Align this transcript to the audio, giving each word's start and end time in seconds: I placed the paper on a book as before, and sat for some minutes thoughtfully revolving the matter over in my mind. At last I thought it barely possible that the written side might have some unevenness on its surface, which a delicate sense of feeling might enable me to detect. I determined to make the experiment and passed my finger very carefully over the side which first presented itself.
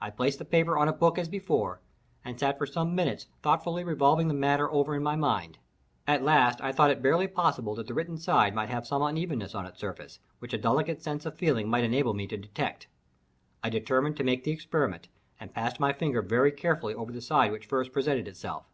I 0.00 0.10
placed 0.10 0.38
the 0.38 0.44
paper 0.44 0.78
on 0.78 0.86
a 0.86 0.92
book 0.92 1.18
as 1.18 1.28
before, 1.28 1.80
and 2.24 2.38
sat 2.38 2.56
for 2.58 2.64
some 2.64 2.94
minutes 2.94 3.26
thoughtfully 3.42 3.82
revolving 3.82 4.28
the 4.28 4.34
matter 4.34 4.70
over 4.70 4.94
in 4.94 5.02
my 5.02 5.16
mind. 5.16 5.58
At 6.06 6.22
last 6.22 6.60
I 6.60 6.70
thought 6.70 6.92
it 6.92 7.02
barely 7.02 7.26
possible 7.26 7.74
that 7.74 7.88
the 7.88 7.92
written 7.94 8.16
side 8.16 8.54
might 8.54 8.68
have 8.68 8.86
some 8.86 9.02
unevenness 9.02 9.52
on 9.56 9.66
its 9.66 9.80
surface, 9.80 10.20
which 10.38 10.52
a 10.54 10.58
delicate 10.58 11.02
sense 11.02 11.26
of 11.26 11.34
feeling 11.36 11.68
might 11.68 11.82
enable 11.82 12.14
me 12.14 12.28
to 12.28 12.36
detect. 12.36 12.86
I 13.64 13.68
determined 13.68 14.16
to 14.18 14.22
make 14.22 14.44
the 14.44 14.52
experiment 14.52 15.08
and 15.40 15.52
passed 15.52 15.80
my 15.80 15.92
finger 15.92 16.22
very 16.22 16.52
carefully 16.52 16.94
over 16.94 17.10
the 17.10 17.20
side 17.20 17.50
which 17.50 17.66
first 17.66 17.90
presented 17.90 18.28
itself. 18.28 18.70